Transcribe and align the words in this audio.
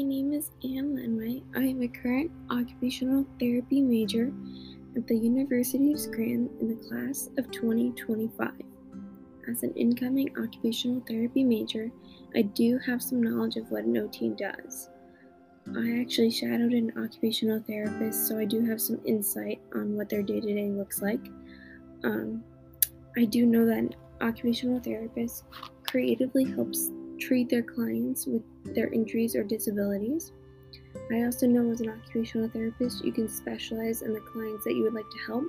is 0.00 0.50
Anne 0.64 0.96
Lenway. 0.96 1.42
I 1.54 1.60
am 1.60 1.82
a 1.82 1.88
current 1.88 2.30
occupational 2.50 3.26
therapy 3.38 3.82
major 3.82 4.32
at 4.96 5.06
the 5.06 5.14
University 5.14 5.92
of 5.92 6.00
Scranton 6.00 6.48
in 6.58 6.68
the 6.68 6.88
class 6.88 7.28
of 7.36 7.50
2025. 7.50 8.50
As 9.50 9.62
an 9.62 9.74
incoming 9.74 10.30
occupational 10.38 11.02
therapy 11.06 11.44
major, 11.44 11.90
I 12.34 12.42
do 12.42 12.78
have 12.78 13.02
some 13.02 13.22
knowledge 13.22 13.56
of 13.56 13.70
what 13.70 13.84
an 13.84 13.98
OT 13.98 14.30
does. 14.30 14.88
I 15.76 16.00
actually 16.00 16.30
shadowed 16.30 16.72
an 16.72 16.92
occupational 16.96 17.62
therapist, 17.66 18.26
so 18.26 18.38
I 18.38 18.46
do 18.46 18.64
have 18.64 18.80
some 18.80 19.02
insight 19.04 19.60
on 19.74 19.96
what 19.96 20.08
their 20.08 20.22
day 20.22 20.40
to 20.40 20.54
day 20.54 20.70
looks 20.70 21.02
like. 21.02 21.28
Um, 22.04 22.42
I 23.18 23.26
do 23.26 23.44
know 23.44 23.66
that 23.66 23.76
an 23.76 23.94
occupational 24.22 24.80
therapist 24.80 25.44
creatively 25.86 26.44
helps 26.44 26.90
treat 27.20 27.48
their 27.48 27.62
clients 27.62 28.26
with 28.26 28.42
their 28.74 28.88
injuries 28.92 29.36
or 29.36 29.44
disabilities. 29.44 30.32
I 31.12 31.24
also 31.24 31.46
know 31.46 31.70
as 31.70 31.80
an 31.80 31.90
occupational 31.90 32.48
therapist, 32.48 33.04
you 33.04 33.12
can 33.12 33.28
specialize 33.28 34.02
in 34.02 34.12
the 34.12 34.20
clients 34.20 34.64
that 34.64 34.74
you 34.74 34.82
would 34.84 34.94
like 34.94 35.10
to 35.10 35.18
help. 35.26 35.44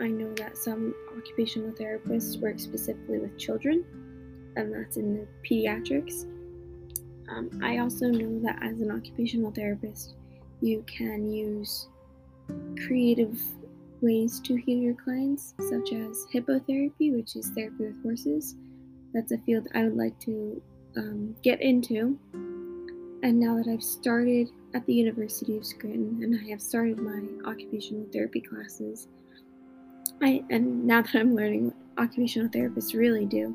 I 0.00 0.08
know 0.08 0.32
that 0.34 0.56
some 0.56 0.94
occupational 1.16 1.72
therapists 1.72 2.40
work 2.40 2.58
specifically 2.58 3.18
with 3.18 3.38
children, 3.38 3.84
and 4.56 4.72
that's 4.72 4.96
in 4.96 5.14
the 5.14 5.26
pediatrics. 5.48 6.24
Um, 7.28 7.50
I 7.62 7.78
also 7.78 8.06
know 8.06 8.40
that 8.42 8.58
as 8.62 8.80
an 8.80 8.90
occupational 8.90 9.52
therapist, 9.52 10.14
you 10.60 10.84
can 10.86 11.32
use 11.32 11.88
creative 12.86 13.40
ways 14.00 14.40
to 14.40 14.56
heal 14.56 14.78
your 14.78 14.94
clients, 14.94 15.54
such 15.58 15.92
as 15.92 16.26
hippotherapy, 16.32 17.14
which 17.14 17.36
is 17.36 17.50
therapy 17.50 17.84
with 17.84 18.02
horses. 18.02 18.56
That's 19.14 19.32
a 19.32 19.38
field 19.38 19.68
I 19.74 19.84
would 19.84 19.96
like 19.96 20.18
to 20.20 20.60
um, 20.96 21.36
get 21.42 21.60
into. 21.60 22.18
And 23.22 23.38
now 23.38 23.56
that 23.56 23.68
I've 23.70 23.82
started 23.82 24.48
at 24.74 24.84
the 24.86 24.94
University 24.94 25.56
of 25.56 25.64
Scranton 25.64 26.20
and 26.22 26.38
I 26.38 26.50
have 26.50 26.60
started 26.60 26.98
my 26.98 27.22
occupational 27.48 28.06
therapy 28.12 28.40
classes, 28.40 29.08
I 30.20 30.42
and 30.50 30.84
now 30.86 31.02
that 31.02 31.14
I'm 31.14 31.34
learning 31.34 31.66
what 31.66 32.04
occupational 32.04 32.48
therapists 32.48 32.94
really 32.94 33.26
do, 33.26 33.54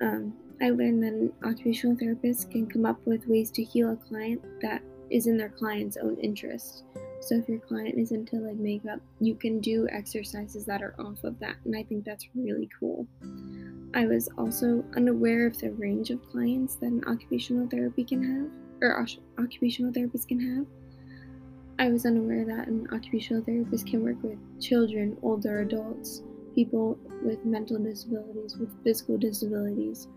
um, 0.00 0.34
I 0.60 0.70
learned 0.70 1.02
that 1.02 1.12
an 1.12 1.32
occupational 1.44 1.96
therapist 1.96 2.50
can 2.50 2.66
come 2.66 2.84
up 2.84 2.98
with 3.06 3.26
ways 3.26 3.50
to 3.52 3.62
heal 3.62 3.92
a 3.92 3.96
client 3.96 4.42
that 4.60 4.82
is 5.10 5.26
in 5.26 5.36
their 5.36 5.48
client's 5.48 5.96
own 5.96 6.16
interest. 6.20 6.84
So 7.20 7.36
if 7.36 7.48
your 7.48 7.58
client 7.58 7.98
is 7.98 8.12
into 8.12 8.36
like 8.36 8.56
makeup, 8.56 9.00
you 9.20 9.34
can 9.34 9.60
do 9.60 9.88
exercises 9.90 10.64
that 10.66 10.82
are 10.82 10.94
off 10.98 11.24
of 11.24 11.38
that, 11.40 11.56
and 11.64 11.76
I 11.76 11.82
think 11.84 12.04
that's 12.04 12.28
really 12.34 12.68
cool. 12.78 13.06
I 13.94 14.06
was 14.06 14.28
also 14.36 14.84
unaware 14.96 15.46
of 15.46 15.58
the 15.58 15.70
range 15.72 16.10
of 16.10 16.28
clients 16.30 16.74
that 16.76 16.86
an 16.86 17.04
occupational 17.06 17.66
therapy 17.68 18.04
can 18.04 18.22
have, 18.22 18.50
or 18.82 19.06
occupational 19.38 19.92
therapist 19.92 20.28
can 20.28 20.40
have. 20.40 20.66
I 21.78 21.90
was 21.90 22.04
unaware 22.04 22.44
that 22.44 22.68
an 22.68 22.86
occupational 22.92 23.42
therapist 23.42 23.86
can 23.86 24.02
work 24.02 24.22
with 24.22 24.38
children, 24.60 25.16
older 25.22 25.60
adults, 25.60 26.22
people 26.54 26.98
with 27.22 27.44
mental 27.44 27.78
disabilities, 27.78 28.56
with 28.56 28.70
physical 28.84 29.16
disabilities. 29.16 30.08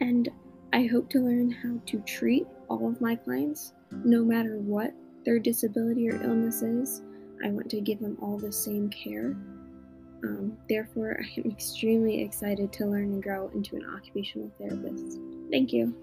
And 0.00 0.28
I 0.72 0.86
hope 0.86 1.08
to 1.10 1.20
learn 1.20 1.50
how 1.50 1.80
to 1.86 2.00
treat 2.00 2.46
all 2.68 2.88
of 2.88 3.00
my 3.00 3.14
clients, 3.14 3.72
no 4.04 4.24
matter 4.24 4.58
what 4.58 4.92
their 5.24 5.38
disability 5.38 6.10
or 6.10 6.22
illness 6.22 6.62
is. 6.62 7.02
I 7.44 7.50
want 7.50 7.70
to 7.70 7.80
give 7.80 8.00
them 8.00 8.18
all 8.20 8.36
the 8.36 8.52
same 8.52 8.90
care 8.90 9.36
um, 10.24 10.56
therefore, 10.68 11.20
I 11.20 11.40
am 11.40 11.50
extremely 11.50 12.22
excited 12.22 12.72
to 12.74 12.86
learn 12.86 13.04
and 13.04 13.22
grow 13.22 13.50
into 13.54 13.76
an 13.76 13.86
occupational 13.94 14.50
therapist. 14.58 15.18
Thank 15.50 15.72
you. 15.72 15.94